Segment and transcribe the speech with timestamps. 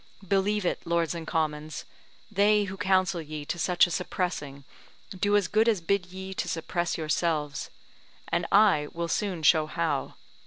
[0.27, 1.85] Believe it, Lords and Commons,
[2.31, 4.63] they who counsel ye to such a suppressing
[5.11, 7.69] do as good as bid ye suppress yourselves;
[8.29, 10.15] and I will soon show how.